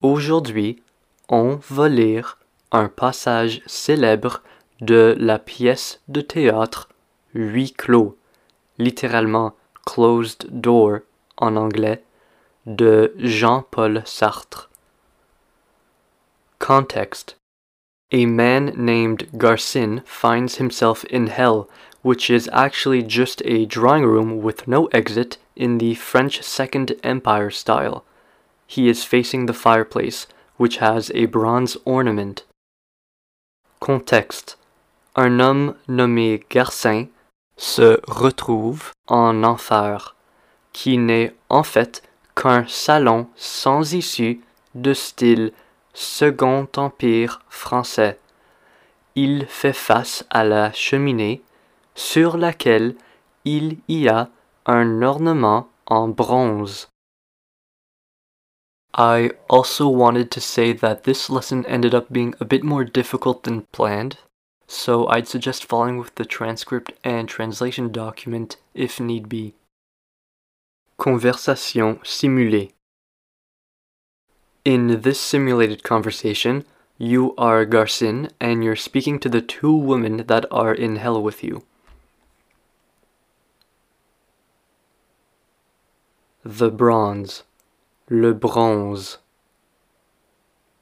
Aujourd'hui, 0.00 0.80
on 1.28 1.56
va 1.56 1.88
lire 1.88 2.36
un 2.72 2.88
passage 2.88 3.60
célèbre 3.66 4.42
de 4.80 5.14
la 5.18 5.38
pièce 5.38 6.00
de 6.08 6.22
théâtre 6.22 6.88
Huis 7.34 7.72
clos, 7.72 8.16
littéralement 8.78 9.54
Closed 9.86 10.46
Door 10.50 11.00
en 11.36 11.56
anglais, 11.56 12.02
de 12.66 13.12
Jean-Paul 13.18 14.02
Sartre. 14.06 14.70
Context 16.58 17.36
A 18.12 18.26
man 18.26 18.72
named 18.76 19.28
Garcin 19.36 20.02
finds 20.06 20.56
himself 20.56 21.04
in 21.10 21.26
hell, 21.26 21.68
which 22.02 22.30
is 22.30 22.48
actually 22.52 23.02
just 23.02 23.42
a 23.44 23.66
drawing 23.66 24.04
room 24.04 24.42
with 24.42 24.66
no 24.66 24.86
exit 24.92 25.38
in 25.56 25.78
the 25.78 25.94
French 25.94 26.42
Second 26.42 26.94
Empire 27.02 27.50
style. 27.50 28.04
He 28.66 28.88
is 28.88 29.04
facing 29.04 29.46
the 29.46 29.52
fireplace, 29.52 30.26
which 30.56 30.78
has 30.78 31.10
a 31.14 31.26
bronze 31.26 31.76
ornament. 31.84 32.44
Contexte 33.82 34.60
Un 35.16 35.40
homme 35.40 35.74
nommé 35.88 36.44
Garcin 36.48 37.06
se 37.56 37.98
retrouve 38.06 38.92
en 39.08 39.42
enfer, 39.42 40.14
qui 40.72 40.98
n'est 40.98 41.34
en 41.48 41.64
fait 41.64 42.08
qu'un 42.36 42.64
salon 42.68 43.26
sans 43.34 43.92
issue 43.92 44.40
de 44.76 44.94
style 44.94 45.52
Second 45.94 46.68
Empire 46.76 47.40
français. 47.48 48.20
Il 49.16 49.46
fait 49.46 49.72
face 49.72 50.24
à 50.30 50.44
la 50.44 50.72
cheminée 50.72 51.42
sur 51.96 52.36
laquelle 52.36 52.94
il 53.44 53.78
y 53.88 54.06
a 54.06 54.28
un 54.64 55.02
ornement 55.02 55.66
en 55.86 56.06
bronze. 56.06 56.91
I 58.94 59.30
also 59.48 59.88
wanted 59.88 60.30
to 60.32 60.40
say 60.40 60.72
that 60.74 61.04
this 61.04 61.30
lesson 61.30 61.64
ended 61.66 61.94
up 61.94 62.12
being 62.12 62.34
a 62.40 62.44
bit 62.44 62.62
more 62.62 62.84
difficult 62.84 63.44
than 63.44 63.66
planned, 63.72 64.18
so 64.66 65.06
I'd 65.08 65.28
suggest 65.28 65.64
following 65.64 65.96
with 65.96 66.14
the 66.16 66.26
transcript 66.26 66.92
and 67.02 67.26
translation 67.28 67.90
document 67.90 68.58
if 68.74 69.00
need 69.00 69.28
be. 69.28 69.54
Conversation 70.98 71.96
simulée. 72.04 72.72
In 74.64 75.00
this 75.00 75.18
simulated 75.18 75.82
conversation, 75.82 76.64
you 76.98 77.34
are 77.36 77.64
Garcin 77.64 78.30
and 78.38 78.62
you're 78.62 78.76
speaking 78.76 79.18
to 79.20 79.28
the 79.28 79.40
two 79.40 79.74
women 79.74 80.18
that 80.26 80.44
are 80.50 80.74
in 80.74 80.96
hell 80.96 81.20
with 81.20 81.42
you. 81.42 81.64
The 86.44 86.70
bronze. 86.70 87.42
Le 88.08 88.32
bronze. 88.32 89.22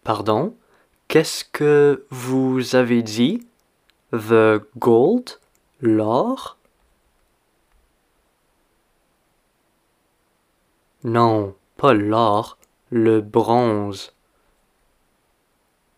Pardon? 0.05 0.57
Qu'est-ce 1.09 1.45
que 1.45 2.07
vous 2.11 2.75
avez 2.75 3.03
dit? 3.03 3.47
The 4.13 4.61
gold? 4.79 5.39
L'or? 5.81 6.57
Non, 11.05 11.55
pas 11.77 11.95
l'or, 11.95 12.59
le 12.91 13.21
bronze. 13.21 14.13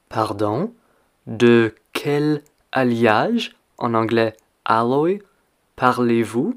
Pardon? 0.09 0.75
De 1.27 1.75
quel 1.93 2.43
alliage, 2.73 3.57
en 3.79 3.95
anglais 3.95 4.37
alloy, 4.65 5.21
parlez-vous? 5.77 6.55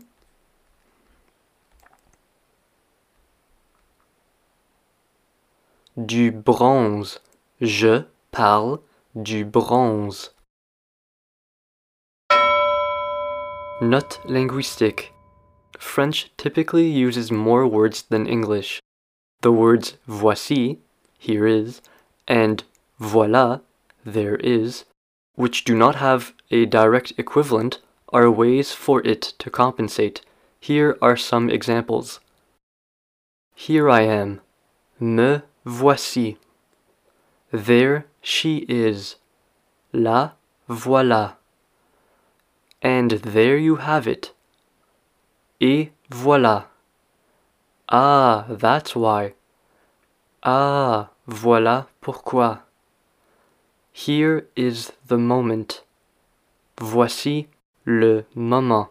Du 5.97 6.29
bronze. 6.29 7.19
Je 7.61 8.03
parle 8.33 8.79
du 9.15 9.45
bronze. 9.45 10.31
Note 13.79 14.19
linguistique. 14.25 15.13
French 15.79 16.31
typically 16.35 16.85
uses 16.85 17.31
more 17.31 17.65
words 17.65 18.01
than 18.09 18.27
English. 18.27 18.81
The 19.41 19.53
words 19.53 19.95
voici, 20.05 20.79
here 21.17 21.47
is, 21.47 21.81
and 22.27 22.65
voilà, 22.99 23.61
there 24.03 24.35
is, 24.35 24.83
which 25.35 25.63
do 25.63 25.75
not 25.75 25.95
have 25.95 26.33
a 26.51 26.65
direct 26.65 27.13
equivalent, 27.17 27.79
are 28.11 28.29
ways 28.29 28.73
for 28.73 29.01
it 29.07 29.21
to 29.39 29.49
compensate. 29.49 30.19
Here 30.59 30.97
are 31.01 31.15
some 31.15 31.49
examples. 31.49 32.19
Here 33.55 33.89
I 33.89 34.01
am. 34.01 34.41
Me 34.99 35.41
voici. 35.65 36.37
There 37.51 38.05
she 38.21 38.65
is. 38.69 39.15
La 39.91 40.31
voilà. 40.69 41.35
And 42.81 43.11
there 43.11 43.57
you 43.57 43.77
have 43.77 44.07
it. 44.07 44.33
Et 45.59 45.91
voilà. 46.09 46.65
Ah, 47.89 48.45
that's 48.49 48.95
why. 48.95 49.33
Ah, 50.43 51.09
voilà 51.27 51.87
pourquoi. 52.01 52.61
Here 53.91 54.47
is 54.55 54.91
the 55.07 55.17
moment. 55.17 55.83
Voici 56.79 57.47
le 57.85 58.25
moment. 58.35 58.89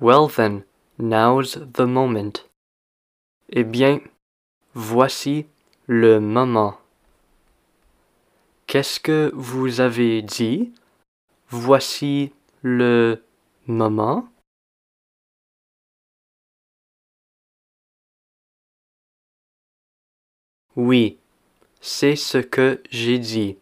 Well 0.00 0.28
then, 0.28 0.64
now's 0.98 1.56
the 1.60 1.86
moment. 1.86 2.44
Eh 3.48 3.62
bien, 3.62 4.00
voici 4.74 5.46
le 5.86 6.18
moment. 6.18 6.78
Qu'est-ce 8.66 8.98
que 8.98 9.30
vous 9.34 9.80
avez 9.80 10.20
dit? 10.22 10.72
Voici 11.48 12.32
le 12.62 13.22
moment. 13.68 14.28
Oui, 20.74 21.16
c'est 21.80 22.16
ce 22.16 22.38
que 22.38 22.82
j'ai 22.90 23.20
dit. 23.20 23.58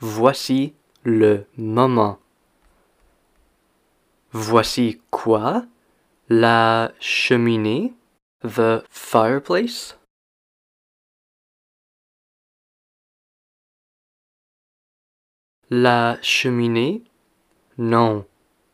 Voici 0.00 0.74
le 1.02 1.46
moment. 1.56 2.18
Voici 4.32 5.00
quoi? 5.10 5.64
La 6.28 6.92
cheminée? 7.00 7.94
The 8.44 8.84
fireplace? 8.90 9.96
La 15.70 16.18
cheminée? 16.20 17.04
Non, 17.78 18.26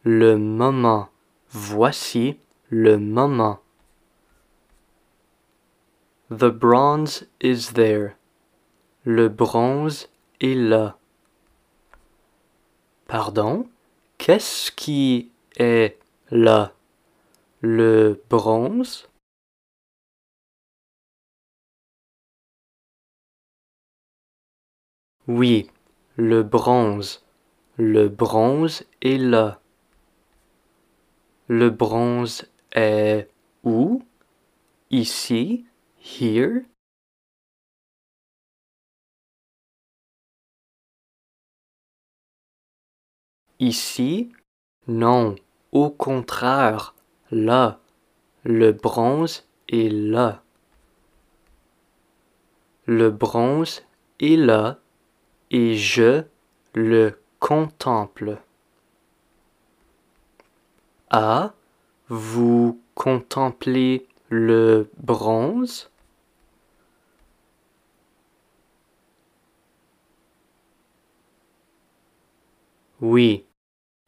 le 0.02 0.36
moment. 0.36 1.10
Voici 1.50 2.40
le 2.68 2.98
moment. 2.98 3.60
The 6.30 6.50
bronze 6.50 7.28
is 7.40 7.74
there. 7.74 8.16
Le 9.04 9.28
bronze 9.28 10.08
est 10.40 10.56
là. 10.56 10.98
Pardon? 13.06 13.70
Qu'est-ce 14.18 14.72
qui 14.72 15.30
est 15.56 15.96
là? 16.32 16.72
Le 17.60 18.20
bronze? 18.28 19.09
Oui, 25.32 25.70
le 26.16 26.42
bronze. 26.42 27.24
Le 27.76 28.08
bronze 28.08 28.84
est 29.00 29.16
là. 29.16 29.60
Le 31.46 31.70
bronze 31.70 32.50
est 32.72 33.28
où? 33.62 34.02
Ici? 34.90 35.66
Here? 36.02 36.64
Ici? 43.60 44.32
Non, 44.88 45.36
au 45.70 45.90
contraire, 45.90 46.96
là. 47.30 47.78
Le 48.42 48.72
bronze 48.72 49.46
est 49.68 49.92
là. 49.92 50.42
le 52.86 53.10
bronze 53.10 53.82
est 54.18 54.36
là 54.36 54.80
et 55.50 55.76
je 55.76 56.24
le 56.74 57.18
contemple. 57.38 58.38
A. 61.10 61.52
Vous 62.08 62.80
contemplez 62.94 64.08
le 64.28 64.90
bronze 64.98 65.90
Oui, 73.00 73.46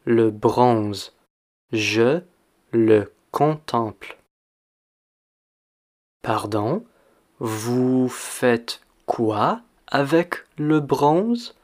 le 0.04 0.30
bronze. 0.30 1.16
Je 1.72 2.20
le 2.72 3.12
contemple. 3.30 4.18
Pardon, 6.20 6.84
vous 7.38 8.08
faites 8.08 8.82
quoi? 9.06 9.62
Avec 9.92 10.36
le 10.56 10.80
bronze 10.80 11.54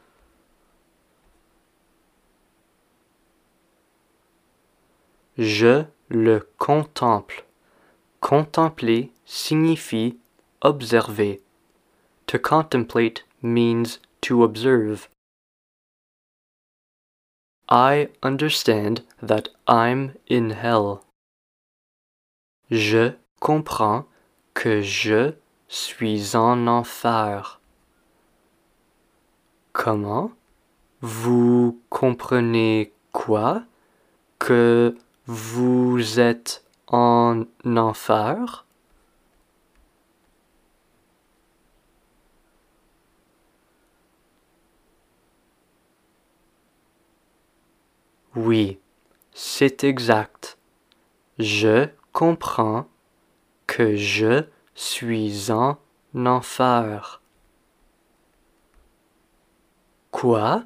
Je 5.38 5.84
le 6.10 6.46
contemple. 6.58 7.46
Contempler 8.20 9.12
signifie 9.24 10.18
observer. 10.60 11.40
To 12.26 12.38
contemplate 12.38 13.24
means 13.40 13.98
to 14.20 14.42
observe. 14.42 15.08
I 17.70 18.08
understand 18.22 19.04
that 19.22 19.48
I'm 19.66 20.16
in 20.28 20.50
hell. 20.50 21.00
Je 22.70 23.12
comprends 23.40 24.04
que 24.52 24.82
je 24.82 25.34
suis 25.68 26.34
en 26.34 26.66
enfer. 26.66 27.58
Comment 29.78 30.32
Vous 31.02 31.80
comprenez 31.88 32.92
quoi 33.12 33.62
Que 34.40 34.96
vous 35.26 36.18
êtes 36.18 36.64
en 36.88 37.44
enfer? 37.64 38.66
Oui, 48.34 48.80
c'est 49.32 49.84
exact. 49.84 50.58
Je 51.38 51.86
comprends 52.12 52.88
que 53.68 53.94
je 53.94 54.42
suis 54.74 55.52
en 55.52 55.78
enfer. 56.16 57.17
Quoi? 60.10 60.64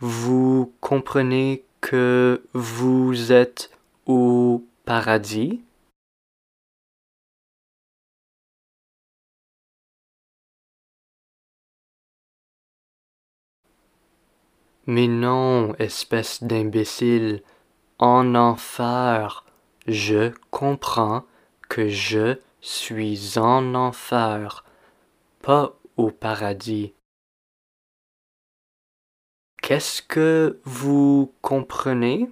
Vous 0.00 0.72
comprenez 0.80 1.64
que 1.80 2.42
vous 2.52 3.32
êtes 3.32 3.70
au 4.06 4.64
paradis? 4.84 5.62
Mais 14.86 15.06
non, 15.06 15.74
espèce 15.78 16.42
d'imbécile, 16.42 17.42
en 17.98 18.34
enfer, 18.34 19.44
je 19.86 20.32
comprends 20.50 21.24
que 21.68 21.88
je 21.88 22.38
suis 22.60 23.38
en 23.38 23.76
enfer, 23.76 24.64
pas 25.40 25.78
au 25.96 26.10
paradis. 26.10 26.94
Qu'est-ce 29.62 30.02
que 30.02 30.60
vous 30.64 31.32
comprenez 31.40 32.28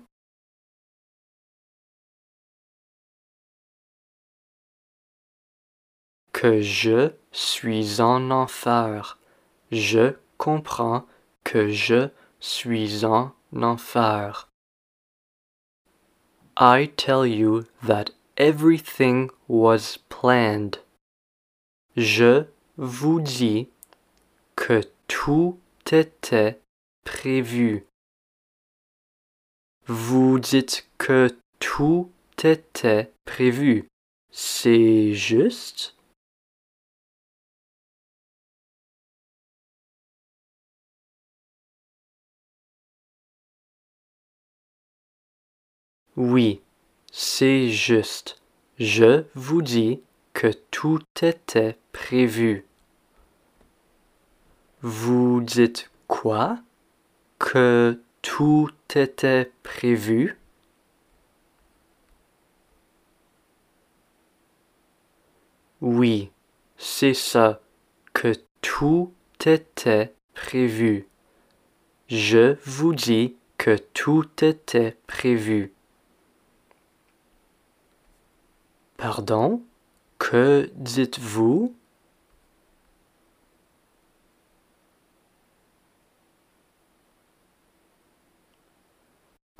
Que 6.32 6.60
je 6.60 7.12
suis 7.30 8.00
en 8.00 8.32
enfer? 8.32 9.20
Je 9.70 10.16
comprends 10.38 11.06
que 11.44 11.68
je 11.68 12.08
suis 12.40 13.04
en 13.04 13.32
enfer. 13.54 14.48
I 16.58 16.88
tell 16.96 17.24
you 17.24 17.66
that 17.86 18.10
everything 18.36 19.30
was 19.46 19.98
planned. 20.08 20.78
Je 21.96 22.46
vous 22.76 23.20
dis 23.20 23.68
que 24.56 24.82
tout 25.06 25.60
était 25.92 26.58
prévu. 27.04 27.86
Vous 29.86 30.38
dites 30.38 30.88
que 30.98 31.36
tout 31.58 32.10
était 32.44 33.12
prévu. 33.24 33.88
C'est 34.30 35.12
juste? 35.14 35.96
Oui, 46.16 46.60
c'est 47.10 47.68
juste. 47.68 48.40
Je 48.78 49.24
vous 49.34 49.62
dis 49.62 50.00
que 50.32 50.52
tout 50.70 51.00
était 51.22 51.78
prévu. 51.92 52.64
Vous 54.82 55.40
dites 55.40 55.90
quoi? 56.08 56.58
Que 57.40 58.00
tout 58.22 58.70
était 58.94 59.50
prévu 59.64 60.38
Oui, 65.80 66.30
c'est 66.76 67.14
ça, 67.14 67.60
que 68.12 68.34
tout 68.60 69.12
était 69.44 70.12
prévu. 70.34 71.08
Je 72.08 72.56
vous 72.66 72.94
dis 72.94 73.36
que 73.56 73.76
tout 73.94 74.28
était 74.42 74.98
prévu. 75.06 75.72
Pardon 78.98 79.62
Que 80.18 80.70
dites-vous? 80.74 81.74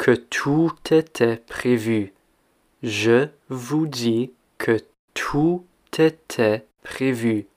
Que 0.01 0.13
tout 0.13 0.73
était 0.91 1.37
prévu. 1.37 2.15
Je 2.83 3.29
vous 3.51 3.87
dis 3.87 4.33
que 4.57 4.79
tout 5.13 5.67
était 5.99 6.67
prévu. 6.83 7.49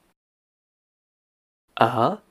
Ah, 1.77 2.21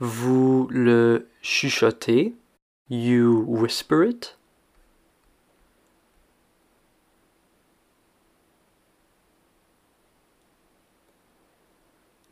vous 0.00 0.66
le 0.68 1.28
chuchotez? 1.42 2.34
You 2.90 3.44
whisper 3.46 4.08
it? 4.08 4.36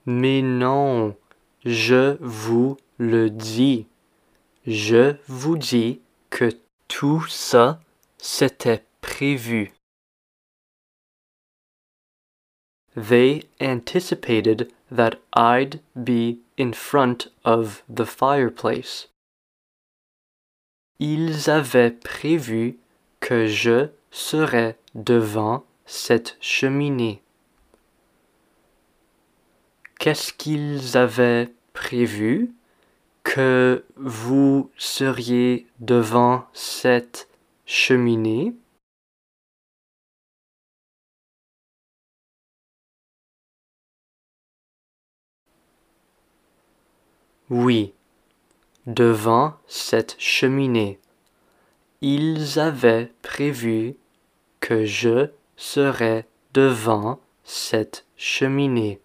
Mais 0.05 0.43
non, 0.43 1.17
je 1.65 2.17
vous 2.21 2.77
le 2.99 3.31
dis. 3.31 3.87
Je 4.67 5.15
vous 5.29 5.57
dis 5.57 6.01
que 6.31 6.51
tout 6.91 7.25
ça, 7.29 7.81
c'était 8.19 8.85
prévu. 9.01 9.73
They 12.97 13.45
anticipated 13.61 14.69
that 14.91 15.15
I'd 15.33 15.81
be 15.95 16.41
in 16.59 16.73
front 16.73 17.29
of 17.45 17.85
the 17.89 18.05
fireplace. 18.05 19.09
Ils 20.99 21.49
avaient 21.49 21.93
prévu 21.93 22.77
que 23.21 23.47
je 23.47 23.89
serais 24.11 24.77
devant 24.97 25.65
cette 25.87 26.37
cheminée. 26.41 27.23
Qu'est-ce 30.01 30.33
qu'ils 30.33 30.97
avaient 30.97 31.53
prévu? 31.73 32.53
Que 33.23 33.85
vous 33.97 34.71
seriez 34.77 35.67
devant 35.79 36.47
cette 36.53 37.29
cheminée 37.67 38.55
Oui, 47.51 47.93
devant 48.87 49.57
cette 49.67 50.15
cheminée. 50.21 51.01
Ils 52.01 52.61
avaient 52.61 53.13
prévu 53.23 53.97
que 54.61 54.85
je 54.85 55.31
serais 55.57 56.29
devant 56.55 57.19
cette 57.43 58.07
cheminée. 58.17 59.01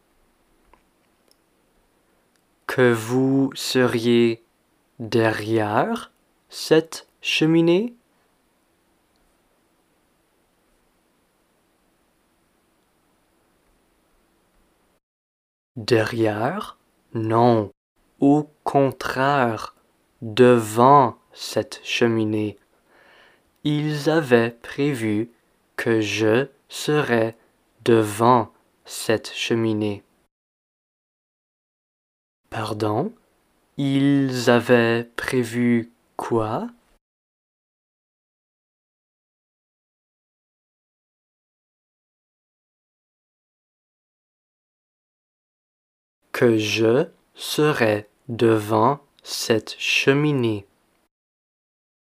Que 2.76 2.92
vous 2.92 3.52
seriez 3.56 4.44
derrière 5.00 6.12
cette 6.50 7.08
cheminée? 7.22 7.96
Derrière? 15.78 16.78
Non. 17.14 17.72
Au 18.20 18.50
contraire, 18.66 19.78
devant 20.22 21.16
cette 21.32 21.80
cheminée. 21.86 22.58
Ils 23.64 24.10
avaient 24.10 24.52
prévu 24.52 25.32
que 25.78 26.02
je 26.02 26.50
serais 26.68 27.38
devant 27.86 28.52
cette 28.84 29.32
cheminée. 29.34 30.05
Pardon? 32.58 33.14
Ils 33.76 34.50
avaient 34.50 35.04
prévu 35.18 35.92
quoi? 36.16 36.70
Que 46.32 46.58
je 46.58 47.10
serais 47.34 48.08
devant 48.30 49.02
cette 49.22 49.76
cheminée. 49.78 50.66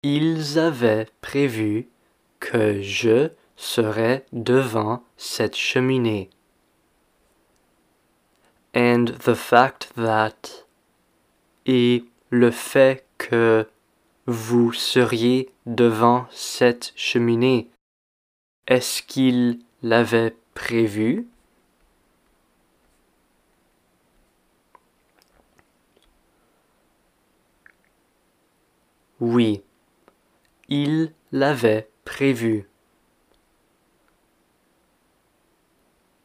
Ils 0.03 0.59
avaient 0.59 1.07
prévu 1.21 1.89
que 2.39 2.83
je 2.83 3.31
serais 3.55 4.27
devant 4.33 5.03
cette 5.17 5.55
cheminée. 5.55 6.29
And 8.77 9.05
the 9.25 9.33
fact 9.33 9.91
that 9.95 10.67
et 11.65 12.05
le 12.29 12.51
fait 12.51 13.07
que 13.17 13.67
vous 14.27 14.71
seriez 14.71 15.49
devant 15.65 16.27
cette 16.29 16.93
cheminée, 16.95 17.71
est-ce 18.67 19.01
qu'il 19.01 19.57
l'avait 19.81 20.35
prévu? 20.53 21.25
Oui, 29.19 29.63
il 30.69 31.13
l'avait 31.31 31.89
prévu. 32.05 32.69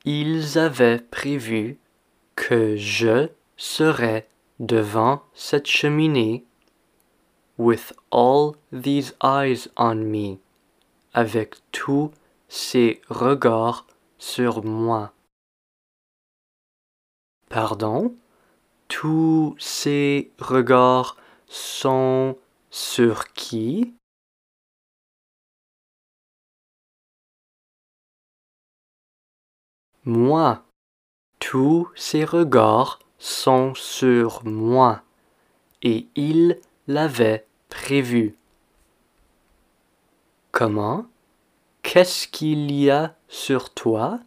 Ils 0.05 0.59
avaient 0.59 0.99
prévu 0.99 1.79
que 2.43 2.75
je 2.77 3.29
serais 3.57 4.29
devant 4.59 5.23
cette 5.33 5.69
cheminée 5.69 6.45
with 7.57 7.93
all 8.11 8.57
these 8.73 9.15
eyes 9.23 9.69
on 9.77 9.95
me, 9.95 10.39
avec 11.15 11.55
tous 11.71 12.11
ces 12.49 13.01
regards 13.09 13.87
sur 14.19 14.65
moi. 14.65 15.13
Pardon, 17.49 18.13
tous 18.89 19.55
ces 19.61 20.33
regards 20.41 21.17
sont 21.47 22.37
sur 22.71 23.33
qui? 23.35 23.95
Moi. 30.05 30.65
Tous 31.53 31.91
ces 31.95 32.25
regards 32.25 32.99
sont 33.19 33.75
sur 33.75 34.43
moi, 34.47 35.03
et 35.83 36.07
il 36.17 36.59
l'avait 36.89 37.47
prévu. 37.69 38.39
Comment? 40.51 41.05
Qu'est-ce 41.83 42.27
qu'il 42.27 42.73
y 42.73 42.89
a 42.89 43.15
sur 43.29 43.69
toi? 43.69 44.21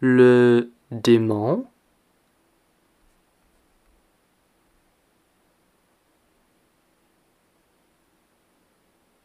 Le 0.00 0.70
démon? 0.90 1.64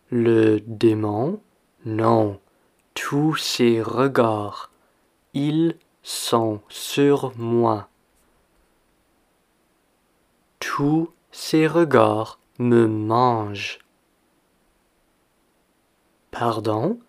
Le 0.10 0.62
démon? 0.62 1.42
Non, 1.84 2.40
tous 2.94 3.36
ces 3.36 3.82
regards, 3.82 4.72
ils 5.34 5.76
sont 6.06 6.62
sur 6.70 7.36
moi. 7.36 7.90
Tous 10.60 11.10
ces 11.32 11.66
regards 11.66 12.40
me 12.60 12.86
mangent. 12.86 13.80
Pardon? 16.30 17.00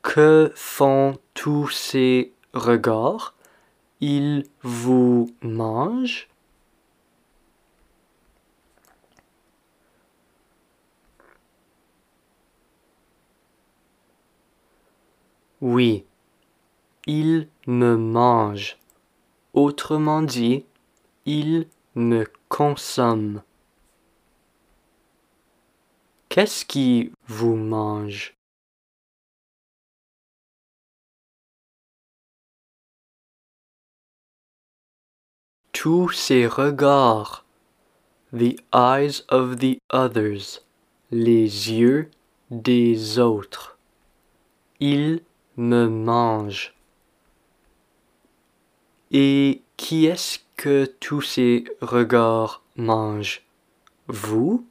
Que 0.00 0.50
font 0.54 1.18
tous 1.34 1.68
ces 1.68 2.32
regards? 2.54 3.34
Ils 4.00 4.46
vous 4.62 5.30
mangent? 5.42 6.30
Oui, 15.60 16.06
il 17.06 17.48
me 17.66 17.96
mange. 17.96 18.78
Autrement 19.54 20.22
dit, 20.22 20.64
il 21.26 21.66
me 21.94 22.24
consomme. 22.48 23.42
Qu'est-ce 26.28 26.64
qui 26.64 27.12
vous 27.26 27.56
mange? 27.56 28.34
Tous 35.72 36.10
ces 36.10 36.46
regards, 36.46 37.44
the 38.32 38.56
eyes 38.72 39.24
of 39.28 39.58
the 39.58 39.78
others, 39.90 40.60
les 41.10 41.72
yeux 41.72 42.10
des 42.50 43.18
autres. 43.18 43.76
Il 44.78 45.22
me 45.56 45.88
mange. 45.88 46.72
Et 49.14 49.60
qui 49.76 50.06
est-ce 50.06 50.38
que 50.56 50.86
tous 50.86 51.20
ces 51.20 51.64
regards 51.82 52.62
mangent? 52.76 53.42
Vous? 54.08 54.66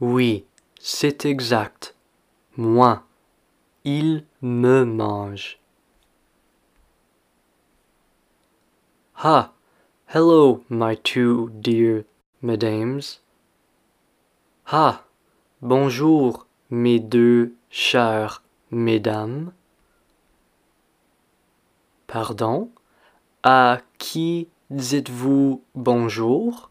Oui, 0.00 0.44
c'est 0.80 1.24
exact. 1.24 1.94
Moi. 2.56 3.04
Il 3.84 4.24
me 4.42 4.84
mange. 4.84 5.60
Ah, 9.14 9.52
hello, 10.12 10.64
my 10.68 10.96
two 10.96 11.50
dear 11.54 12.02
mesdames. 12.42 13.20
Ah, 14.66 15.04
bonjour, 15.62 16.46
mes 16.68 16.98
deux 16.98 17.54
chères 17.76 18.42
mesdames. 18.70 19.52
Pardon, 22.06 22.70
à 23.42 23.82
qui 23.98 24.48
dites-vous 24.70 25.62
bonjour? 25.74 26.70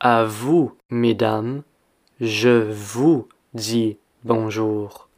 À 0.00 0.24
vous, 0.24 0.76
mesdames, 0.90 1.62
je 2.20 2.70
vous 2.70 3.26
dis 3.54 3.96
bonjour. 4.24 5.08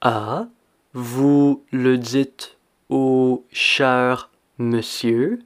Ah, 0.00 0.46
vous 0.94 1.64
le 1.72 1.98
dites 1.98 2.58
au 2.90 3.44
cher 3.50 4.30
monsieur? 4.58 5.40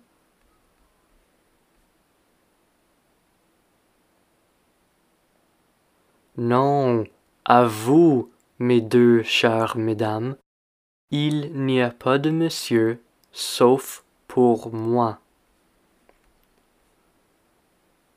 Non, 6.43 7.05
à 7.45 7.67
vous, 7.67 8.31
mes 8.59 8.81
deux 8.81 9.23
chères 9.23 9.77
mesdames, 9.77 10.37
il 11.11 11.53
n'y 11.55 11.83
a 11.83 11.91
pas 11.91 12.17
de 12.17 12.31
monsieur 12.31 13.03
sauf 13.31 14.07
pour 14.27 14.73
moi. 14.73 15.19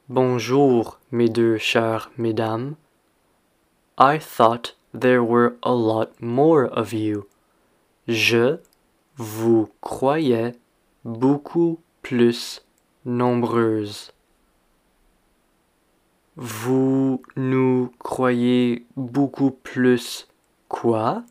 Bonjour, 0.08 1.02
mes 1.12 1.28
deux 1.28 1.58
chères 1.58 2.12
mesdames. 2.18 2.78
I 4.00 4.20
thought 4.20 4.78
there 4.94 5.22
were 5.22 5.58
a 5.62 5.74
lot 5.74 6.12
more 6.22 6.70
of 6.72 6.94
you. 6.94 7.26
Je 8.08 8.60
vous 9.18 9.68
croyais 9.82 10.54
beaucoup 11.04 11.82
plus 12.02 12.66
nombreuses. 13.04 14.13
Vous 16.36 17.22
nous 17.36 17.92
croyez 18.00 18.88
beaucoup 18.96 19.52
plus 19.52 20.28
quoi? 20.68 21.24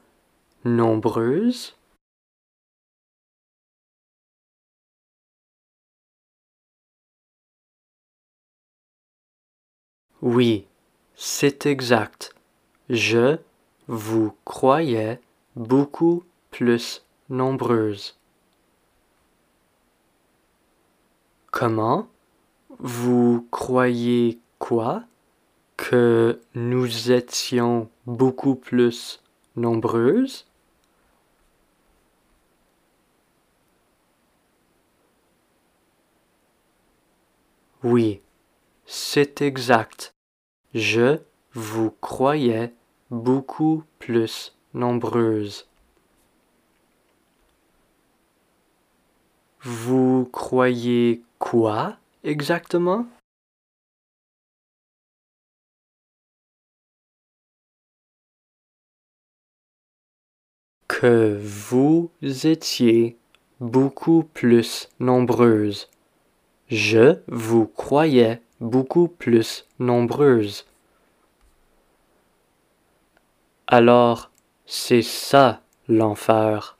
Nombreuses? 0.64 1.76
Oui, 10.20 10.66
c'est 11.16 11.66
exact. 11.66 12.32
Je 12.88 13.38
vous 13.88 14.32
croyais 14.44 15.20
beaucoup 15.56 16.22
plus 16.52 17.04
nombreuses. 17.28 18.16
Comment? 21.50 22.06
Vous 22.78 23.48
croyez 23.50 24.38
quoi 24.62 25.02
Que 25.76 26.40
nous 26.54 27.10
étions 27.10 27.90
beaucoup 28.06 28.54
plus 28.54 29.20
nombreuses 29.56 30.46
Oui, 37.82 38.20
c'est 38.86 39.42
exact. 39.42 40.14
Je 40.74 41.18
vous 41.54 41.90
croyais 42.00 42.72
beaucoup 43.10 43.82
plus 43.98 44.56
nombreuses. 44.74 45.66
Vous 49.60 50.28
croyez 50.30 51.20
quoi 51.40 51.96
exactement? 52.22 53.08
Que 61.02 61.36
vous 61.42 62.12
étiez 62.22 63.16
beaucoup 63.58 64.22
plus 64.22 64.88
nombreuses. 65.00 65.90
Je 66.68 67.18
vous 67.26 67.66
croyais 67.66 68.40
beaucoup 68.60 69.08
plus 69.08 69.66
nombreuses. 69.80 70.64
Alors, 73.66 74.30
c'est 74.64 75.02
ça 75.02 75.62
l'enfer. 75.88 76.78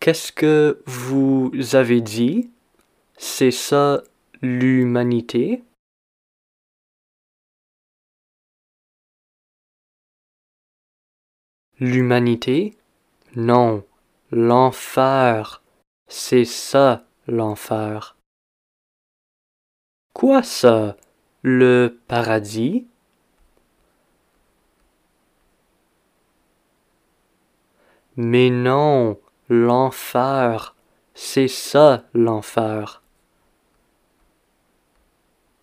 Qu'est-ce 0.00 0.32
que 0.32 0.82
vous 0.86 1.52
avez 1.74 2.00
dit? 2.00 2.50
C'est 3.16 3.52
ça 3.52 4.02
l'humanité? 4.40 5.62
L'humanité? 11.84 12.76
Non, 13.34 13.84
l'enfer. 14.30 15.62
C'est 16.06 16.44
ça 16.44 17.02
l'enfer. 17.26 18.16
Quoi 20.14 20.44
ça 20.44 20.96
Le 21.42 21.98
paradis? 22.06 22.86
Mais 28.14 28.48
non, 28.48 29.18
l'enfer, 29.48 30.76
c'est 31.14 31.48
ça 31.48 32.04
l'enfer. 32.14 33.02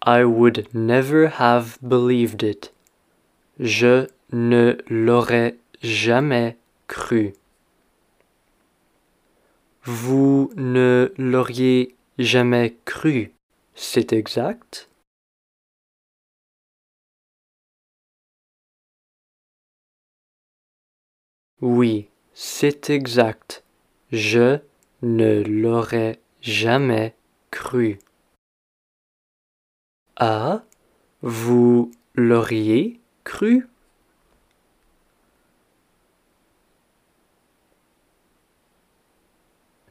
I 0.05 0.25
would 0.25 0.67
never 0.73 1.29
have 1.39 1.77
believed 1.81 2.43
it. 2.43 2.73
Je 3.57 4.09
ne 4.33 4.75
l'aurais 4.89 5.55
jamais 5.81 6.57
cru. 6.87 7.33
Vous 9.83 10.51
ne 10.55 11.13
l'auriez 11.17 11.95
jamais 12.17 12.75
cru, 12.85 13.31
c'est 13.75 14.13
exact? 14.13 14.89
Oui, 21.61 22.07
c'est 22.33 22.89
exact. 22.89 23.63
Je 24.11 24.59
ne 25.01 25.43
l'aurais 25.43 26.19
jamais 26.41 27.13
cru. 27.51 27.99
Ah, 30.15 30.63
vous 31.21 31.91
l'auriez 32.15 32.99
cru? 33.23 33.67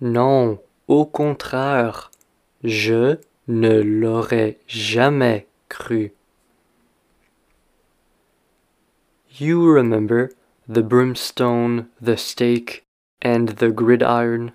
Non, 0.01 0.61
au 0.87 1.05
contraire, 1.07 2.11
je 2.63 3.17
ne 3.49 3.81
l'aurais 3.81 4.59
jamais 4.69 5.49
cru. 5.69 6.13
You 9.41 9.73
remember 9.73 10.31
the 10.69 10.83
brimstone, 10.83 11.87
the 12.01 12.17
stake, 12.17 12.85
and 13.25 13.47
the 13.57 13.71
gridiron? 13.73 14.53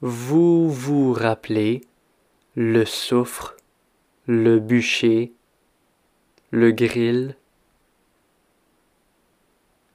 Vous 0.00 0.68
vous 0.68 1.12
rappelez 1.12 1.82
le 2.54 2.84
soufre, 2.84 3.56
le 4.26 4.60
bûcher, 4.60 5.32
le 6.52 6.70
grill? 6.70 7.36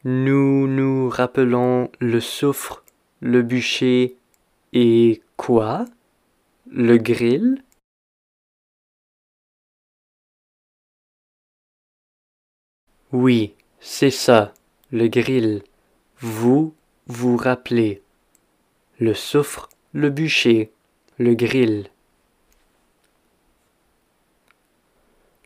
Nous 0.04 0.67
nous 0.67 1.08
rappelons 1.08 1.89
le 1.99 2.19
soufre, 2.19 2.83
le 3.24 3.42
bûcher 3.42 4.18
et 4.74 5.22
quoi? 5.38 5.86
Le 6.70 6.98
grill? 6.98 7.64
Oui, 13.14 13.56
c'est 13.80 14.12
ça, 14.12 14.54
le 14.92 15.08
grill. 15.08 15.64
Vous 16.20 16.76
vous 17.08 17.38
rappelez. 17.38 18.02
Le 19.00 19.14
soufre, 19.14 19.70
le 19.94 20.10
bûcher, 20.10 20.74
le 21.18 21.34
grill. 21.34 21.90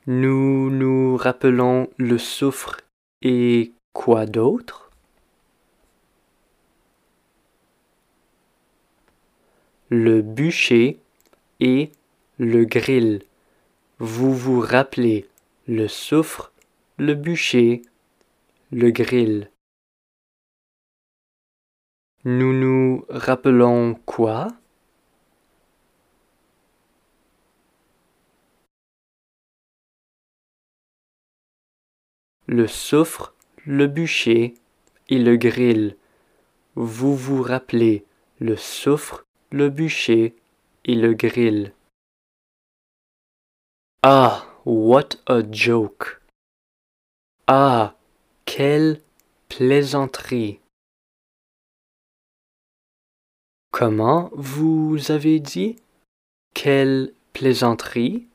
Nous 0.08 0.72
nous 0.72 1.16
rappelons 1.16 1.92
le 1.98 2.18
soufre 2.18 2.82
et 3.22 3.72
quoi 3.94 4.26
d'autre? 4.26 4.87
Le 9.90 10.22
bûcher 10.22 11.00
et 11.60 11.92
le 12.38 12.66
grill. 12.66 13.24
Vous 14.00 14.34
vous 14.34 14.60
rappelez 14.60 15.28
le 15.68 15.88
soufre, 15.88 16.52
le 16.98 17.14
bûcher, 17.14 17.82
le 18.72 18.92
grill. 18.92 19.50
Nous 22.26 22.54
nous 22.54 23.06
rappelons 23.10 23.96
quoi? 24.06 24.50
Le 32.46 32.68
soufre, 32.68 33.34
le 33.66 33.88
bûcher 33.88 34.54
et 35.10 35.20
le 35.20 35.38
grill. 35.38 35.96
Vous 36.76 37.16
vous 37.16 37.42
rappelez 37.42 38.06
le 38.40 38.56
soufre, 38.56 39.27
le 39.52 39.70
bûcher 39.70 40.36
et 40.86 40.96
le 40.96 41.14
grill. 41.14 41.74
Ah, 44.04 44.46
what 44.66 45.18
a 45.28 45.42
joke! 45.50 46.22
Ah, 47.48 47.96
quelle 48.46 49.02
plaisanterie! 49.50 50.60
Comment 53.72 54.30
vous 54.34 55.12
avez 55.12 55.40
dit? 55.40 55.78
Quelle 56.54 57.14
plaisanterie? 57.34 58.28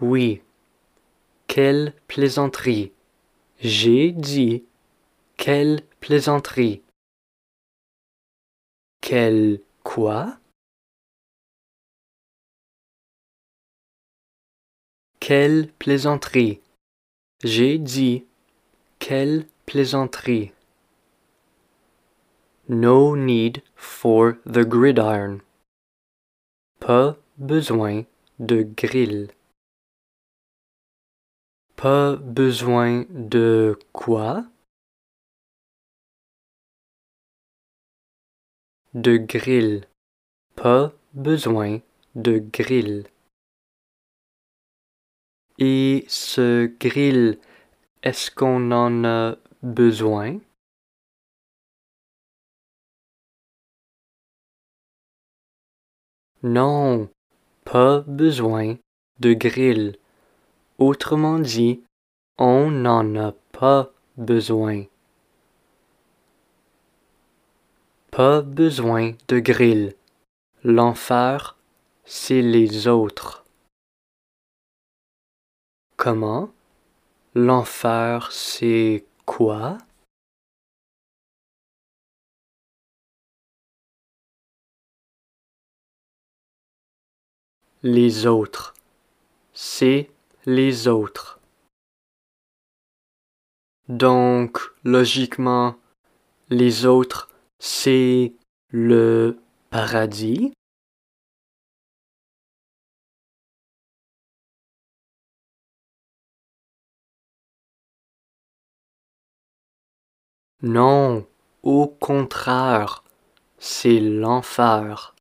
Oui, 0.00 0.42
quelle 1.46 1.94
plaisanterie! 2.08 2.92
J'ai 3.60 4.12
dit 4.12 4.64
quelle 5.38 5.82
plaisanterie. 6.00 6.82
Quelle 9.00 9.62
quoi? 9.82 10.38
Quelle 15.20 15.72
plaisanterie. 15.78 16.60
J'ai 17.42 17.78
dit 17.78 18.26
quelle 18.98 19.46
plaisanterie. 19.64 20.52
No 22.68 23.16
need 23.16 23.62
for 23.74 24.36
the 24.44 24.66
gridiron. 24.66 25.40
Pas 26.78 27.16
besoin 27.38 28.04
de 28.38 28.64
grille. 28.64 29.28
Pas 31.76 32.16
besoin 32.16 33.04
de 33.10 33.78
quoi? 33.92 34.46
De 38.94 39.18
grille. 39.18 39.84
Pas 40.54 40.94
besoin 41.12 41.80
de 42.14 42.38
grille. 42.38 43.04
Et 45.58 46.06
ce 46.08 46.66
grill, 46.80 47.38
est-ce 48.02 48.30
qu'on 48.30 48.72
en 48.72 49.04
a 49.04 49.36
besoin? 49.62 50.38
Non, 56.42 57.10
pas 57.64 58.00
besoin 58.00 58.76
de 59.20 59.34
grill. 59.34 59.98
Autrement 60.78 61.38
dit, 61.38 61.82
on 62.36 62.70
n'en 62.70 63.14
a 63.16 63.32
pas 63.52 63.92
besoin. 64.18 64.84
Pas 68.10 68.42
besoin 68.42 69.12
de 69.28 69.38
grill. 69.38 69.94
L'enfer, 70.64 71.56
c'est 72.04 72.42
les 72.42 72.88
autres. 72.88 73.44
Comment? 75.96 76.50
L'enfer, 77.34 78.30
c'est 78.32 79.06
quoi? 79.24 79.78
Les 87.82 88.26
autres. 88.26 88.74
C'est 89.54 90.10
les 90.46 90.86
autres. 90.86 91.40
Donc, 93.88 94.60
logiquement, 94.84 95.74
les 96.50 96.86
autres, 96.86 97.28
c'est 97.58 98.32
le 98.70 99.38
paradis? 99.70 100.52
Non, 110.62 111.26
au 111.64 111.88
contraire, 111.88 113.02
c'est 113.58 113.98
l'enfer. 113.98 115.16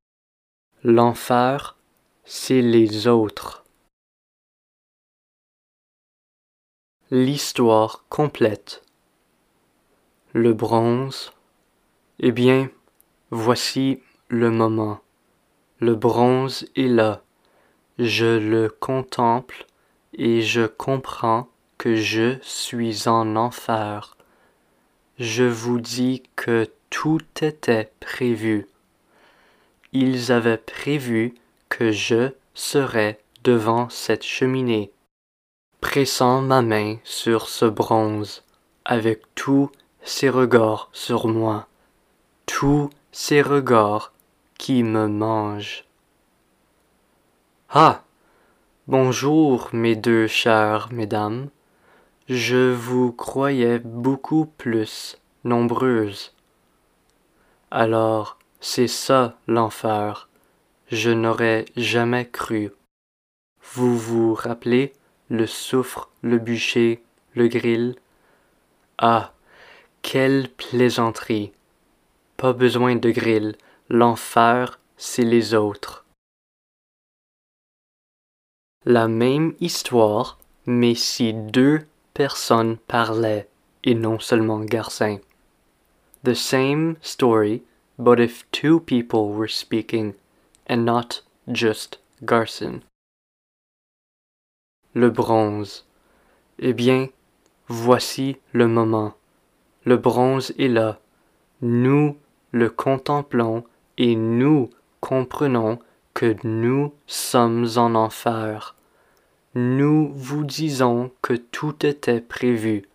L'enfer, 0.84 1.78
c'est 2.26 2.62
les 2.62 3.08
autres. 3.08 3.64
L'histoire 7.12 8.06
complète. 8.10 8.84
Le 10.34 10.54
bronze. 10.54 11.32
Eh 12.20 12.32
bien, 12.32 12.70
voici 13.32 14.02
le 14.28 14.52
moment. 14.52 15.00
Le 15.80 15.96
bronze 15.96 16.68
est 16.76 16.88
là. 16.88 17.22
Je 18.00 18.38
le 18.38 18.70
contemple 18.70 19.65
et 20.13 20.41
je 20.41 20.65
comprends 20.65 21.48
que 21.78 21.96
je 21.96 22.38
suis 22.41 23.08
en 23.08 23.36
enfer 23.36 24.15
je 25.20 25.44
vous 25.44 25.80
dis 25.80 26.24
que 26.36 26.70
tout 26.89 27.22
était 27.41 27.91
prévu. 28.00 28.68
Ils 29.94 30.32
avaient 30.32 30.58
prévu 30.58 31.36
que 31.70 31.91
je 31.91 32.32
serais 32.54 33.20
devant 33.44 33.89
cette 33.89 34.24
cheminée, 34.24 34.91
pressant 35.86 36.41
ma 36.41 36.63
main 36.63 36.98
sur 37.04 37.48
ce 37.48 37.65
bronze, 37.65 38.43
avec 38.86 39.21
tous 39.36 39.69
ces 40.02 40.30
regards 40.30 40.89
sur 40.93 41.28
moi, 41.28 41.67
tous 42.48 42.89
ces 43.12 43.43
regards 43.43 44.12
qui 44.58 44.82
me 44.82 45.08
mangent. 45.08 45.86
Ah. 47.69 48.02
Bonjour, 48.88 49.69
mes 49.74 49.95
deux 49.95 50.26
chères 50.26 50.89
mesdames. 50.91 51.50
Je 52.30 52.74
vous 52.74 53.12
croyais 53.12 53.78
beaucoup 53.78 54.48
plus 54.58 55.17
nombreuses. 55.43 56.34
Alors, 57.69 58.39
c'est 58.60 58.88
ça 58.88 59.38
l'enfer. 59.48 60.30
Je 60.91 61.12
n'aurais 61.12 61.65
jamais 61.78 62.28
cru. 62.28 62.71
Vous 63.74 63.95
vous 63.95 64.34
rappelez? 64.34 64.91
Le 65.30 65.48
soufre, 65.48 66.10
le 66.22 66.38
bûcher, 66.38 67.04
le 67.34 67.48
grill 67.48 67.96
Ah, 68.98 69.34
quelle 70.02 70.50
plaisanterie. 70.50 71.52
Pas 72.38 72.54
besoin 72.54 72.96
de 72.96 73.12
grill. 73.12 73.56
L'enfer, 73.90 74.80
c'est 74.98 75.24
les 75.24 75.54
autres. 75.54 76.06
La 78.86 79.08
même 79.08 79.54
histoire, 79.60 80.38
mais 80.66 80.96
si 80.96 81.34
deux 81.34 81.86
personne 82.14 82.78
parlait 82.78 83.48
et 83.84 83.96
non 83.96 84.20
seulement 84.20 84.60
Garcin. 84.60 85.20
The 86.24 86.34
same 86.34 86.98
story, 87.02 87.64
but 87.98 88.20
if 88.20 88.50
two 88.52 88.80
people 88.80 89.30
were 89.30 89.48
speaking 89.48 90.14
and 90.68 90.86
not 90.86 91.22
just 91.48 92.00
Garcin. 92.24 92.82
Le 94.98 95.10
bronze. 95.10 95.86
Eh 96.58 96.72
bien, 96.72 97.10
voici 97.68 98.38
le 98.54 98.70
moment. 98.70 99.14
Le 99.84 99.98
bronze 99.98 100.54
est 100.58 100.70
là. 100.70 101.00
Nous 101.62 102.16
le 102.54 102.70
contemplons 102.70 103.66
et 103.98 104.16
nous 104.16 104.70
comprenons 105.02 105.80
que 106.14 106.38
nous 106.46 106.94
sommes 107.08 107.68
en 107.76 107.94
enfer. 107.94 108.78
Nous 109.54 110.14
vous 110.16 110.46
disons 110.46 111.12
que 111.22 111.34
tout 111.34 111.86
était 111.86 112.22
prévu. 112.22 112.88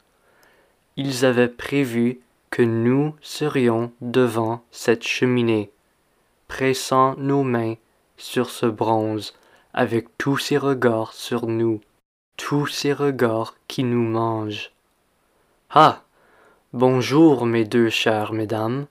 Ils 0.96 1.26
avaient 1.26 1.48
prévu 1.48 2.20
que 2.48 2.62
nous 2.62 3.14
serions 3.20 3.92
devant 4.00 4.64
cette 4.70 5.04
cheminée, 5.04 5.70
pressant 6.48 7.14
nos 7.18 7.42
mains 7.42 7.74
sur 8.16 8.48
ce 8.48 8.64
bronze, 8.64 9.34
avec 9.74 10.08
tous 10.16 10.38
ces 10.38 10.56
regards 10.56 11.12
sur 11.12 11.46
nous, 11.46 11.82
tous 12.42 12.66
ces 12.66 12.92
regards 12.92 13.54
qui 13.68 13.84
nous 13.84 14.02
mangent. 14.02 14.72
Ah. 15.68 16.02
Bonjour, 16.72 17.46
mes 17.46 17.64
deux 17.64 17.90
chères 17.90 18.32
mesdames. 18.32 18.86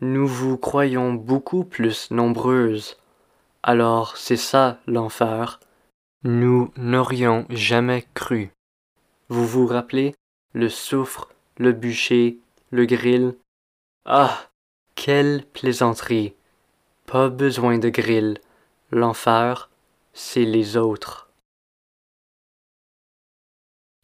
Nous 0.00 0.26
vous 0.26 0.58
croyons 0.58 1.14
beaucoup 1.14 1.64
plus 1.64 2.10
nombreuses. 2.10 2.98
Alors 3.62 4.16
c'est 4.16 4.36
ça 4.36 4.78
l'enfer. 4.86 5.60
Nous 6.24 6.70
n'aurions 6.76 7.46
jamais 7.50 8.04
cru. 8.14 8.50
Vous 9.28 9.46
vous 9.46 9.66
rappelez 9.66 10.14
le 10.52 10.68
soufre, 10.68 11.28
le 11.58 11.72
bûcher, 11.72 12.40
le 12.72 12.84
grill? 12.84 13.36
Ah. 14.04 14.48
Quelle 14.96 15.46
plaisanterie. 15.54 16.34
Pas 17.06 17.30
besoin 17.30 17.78
de 17.78 17.88
grill. 17.88 18.38
L'enfer, 18.90 19.70
c'est 20.12 20.44
les 20.44 20.76
autres. 20.76 21.31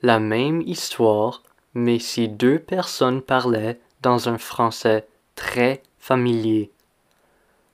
La 0.03 0.21
même 0.21 0.61
histoire, 0.61 1.43
mais 1.75 1.99
si 1.99 2.29
deux 2.29 2.61
personnes 2.61 3.21
parlaient 3.21 3.81
dans 4.01 4.29
un 4.29 4.39
français 4.39 5.07
très 5.35 5.83
familier. 5.99 6.71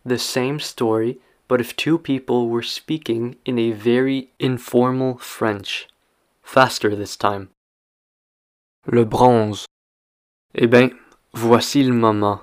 The 0.06 0.16
same 0.16 0.58
story, 0.58 1.18
but 1.48 1.60
if 1.60 1.76
two 1.76 1.98
people 1.98 2.48
were 2.48 2.62
speaking 2.62 3.36
in 3.46 3.58
a 3.58 3.72
very 3.72 4.30
informal 4.40 5.16
French, 5.18 5.86
faster 6.42 6.96
this 6.96 7.16
time. 7.18 7.48
Le 8.86 9.04
bronze. 9.04 9.66
Eh 10.54 10.66
bien, 10.66 10.90
voici 11.32 11.82
le 11.82 11.94
moment. 11.94 12.40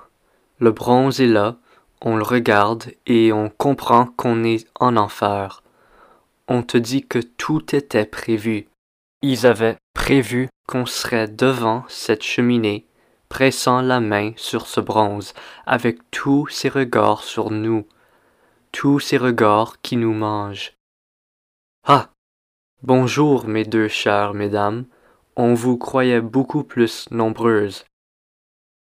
Le 0.59 0.71
bronze 0.71 1.21
est 1.21 1.27
là, 1.27 1.57
on 2.01 2.17
le 2.17 2.23
regarde 2.23 2.93
et 3.05 3.31
on 3.31 3.49
comprend 3.49 4.05
qu'on 4.05 4.43
est 4.43 4.67
en 4.79 4.97
enfer. 4.97 5.63
On 6.47 6.63
te 6.63 6.77
dit 6.77 7.05
que 7.05 7.19
tout 7.19 7.75
était 7.75 8.05
prévu. 8.05 8.67
Ils 9.21 9.45
avaient 9.45 9.77
prévu 9.93 10.49
qu'on 10.67 10.85
serait 10.85 11.27
devant 11.27 11.83
cette 11.87 12.23
cheminée, 12.23 12.87
pressant 13.29 13.81
la 13.81 13.99
main 13.99 14.31
sur 14.35 14.67
ce 14.67 14.79
bronze, 14.79 15.33
avec 15.65 15.99
tous 16.11 16.47
ses 16.47 16.69
regards 16.69 17.23
sur 17.23 17.51
nous 17.51 17.85
tous 18.71 18.99
ces 18.99 19.17
regards 19.17 19.81
qui 19.81 19.97
nous 19.97 20.13
mangent. 20.13 20.73
Ah. 21.85 22.09
Bonjour, 22.83 23.45
mes 23.45 23.63
deux 23.63 23.87
chères 23.87 24.33
mesdames, 24.33 24.85
on 25.35 25.53
vous 25.53 25.77
croyait 25.77 26.21
beaucoup 26.21 26.63
plus 26.63 27.07
nombreuses. 27.11 27.85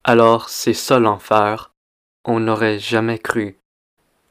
Alors 0.04 0.50
c'est 0.50 0.74
ça 0.74 1.00
l'enfer. 1.00 1.72
On 2.24 2.40
n'aurait 2.40 2.80
jamais 2.80 3.20
cru. 3.20 3.58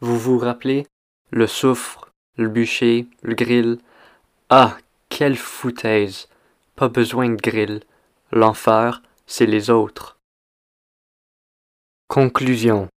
Vous 0.01 0.19
vous 0.19 0.39
rappelez? 0.39 0.87
Le 1.31 1.47
soufre, 1.47 2.11
le 2.37 2.49
bûcher, 2.49 3.07
le 3.23 3.35
grill. 3.35 3.79
Ah, 4.51 4.77
quelle 5.15 5.37
foutaise. 5.37 6.29
Pas 6.75 6.89
besoin 6.89 7.31
de 7.31 7.41
grill. 7.41 7.85
L'enfer, 8.33 9.01
c'est 9.27 9.47
les 9.47 9.71
autres. 9.71 10.19
Conclusion. 12.09 12.89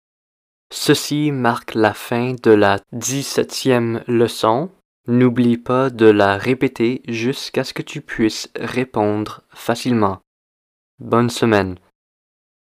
Ceci 0.73 1.31
marque 1.31 1.75
la 1.75 1.93
fin 1.93 2.35
de 2.43 2.53
la 2.53 2.81
dix-septième 2.93 4.03
leçon. 4.09 4.71
N'oublie 5.07 5.59
pas 5.59 5.91
de 5.91 6.07
la 6.07 6.39
répéter 6.39 7.03
jusqu'à 7.07 7.65
ce 7.65 7.75
que 7.75 7.83
tu 7.83 8.01
puisses 8.01 8.51
répondre 8.57 9.43
facilement. 9.51 10.21
Bonne 10.99 11.31
semaine. 11.31 11.79